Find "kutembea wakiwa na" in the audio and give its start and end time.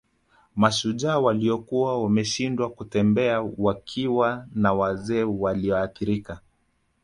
2.69-4.73